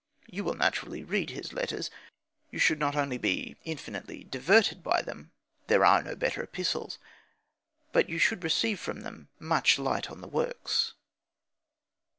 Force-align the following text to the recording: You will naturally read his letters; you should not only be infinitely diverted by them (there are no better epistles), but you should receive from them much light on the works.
You 0.25 0.43
will 0.43 0.55
naturally 0.55 1.03
read 1.03 1.29
his 1.29 1.53
letters; 1.53 1.91
you 2.49 2.57
should 2.57 2.79
not 2.79 2.95
only 2.95 3.19
be 3.19 3.55
infinitely 3.65 4.23
diverted 4.23 4.81
by 4.81 5.03
them 5.03 5.29
(there 5.67 5.85
are 5.85 6.01
no 6.01 6.15
better 6.15 6.41
epistles), 6.41 6.97
but 7.91 8.09
you 8.09 8.17
should 8.17 8.43
receive 8.43 8.79
from 8.79 9.01
them 9.01 9.27
much 9.37 9.77
light 9.77 10.09
on 10.09 10.21
the 10.21 10.27
works. 10.27 10.93